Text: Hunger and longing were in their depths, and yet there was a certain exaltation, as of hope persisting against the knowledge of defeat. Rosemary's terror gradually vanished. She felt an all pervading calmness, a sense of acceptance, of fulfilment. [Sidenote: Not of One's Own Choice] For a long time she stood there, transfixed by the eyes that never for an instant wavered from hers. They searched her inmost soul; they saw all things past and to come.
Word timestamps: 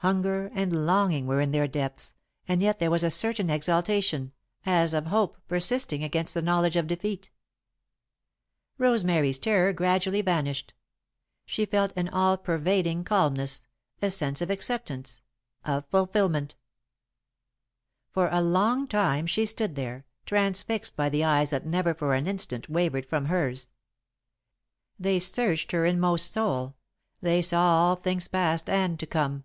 Hunger 0.00 0.50
and 0.54 0.86
longing 0.86 1.26
were 1.26 1.42
in 1.42 1.50
their 1.50 1.68
depths, 1.68 2.14
and 2.48 2.62
yet 2.62 2.78
there 2.78 2.90
was 2.90 3.04
a 3.04 3.10
certain 3.10 3.50
exaltation, 3.50 4.32
as 4.64 4.94
of 4.94 5.08
hope 5.08 5.36
persisting 5.46 6.02
against 6.02 6.32
the 6.32 6.40
knowledge 6.40 6.74
of 6.74 6.86
defeat. 6.86 7.30
Rosemary's 8.78 9.38
terror 9.38 9.74
gradually 9.74 10.22
vanished. 10.22 10.72
She 11.44 11.66
felt 11.66 11.92
an 11.96 12.08
all 12.08 12.38
pervading 12.38 13.04
calmness, 13.04 13.66
a 14.00 14.10
sense 14.10 14.40
of 14.40 14.48
acceptance, 14.48 15.20
of 15.66 15.84
fulfilment. 15.90 16.54
[Sidenote: 18.14 18.24
Not 18.24 18.26
of 18.26 18.32
One's 18.32 18.32
Own 18.32 18.38
Choice] 18.38 18.38
For 18.38 18.38
a 18.38 18.48
long 18.50 18.88
time 18.88 19.26
she 19.26 19.44
stood 19.44 19.74
there, 19.74 20.06
transfixed 20.24 20.96
by 20.96 21.10
the 21.10 21.24
eyes 21.24 21.50
that 21.50 21.66
never 21.66 21.92
for 21.92 22.14
an 22.14 22.26
instant 22.26 22.70
wavered 22.70 23.04
from 23.04 23.26
hers. 23.26 23.68
They 24.98 25.18
searched 25.18 25.72
her 25.72 25.84
inmost 25.84 26.32
soul; 26.32 26.74
they 27.20 27.42
saw 27.42 27.60
all 27.76 27.96
things 27.96 28.28
past 28.28 28.70
and 28.70 28.98
to 28.98 29.06
come. 29.06 29.44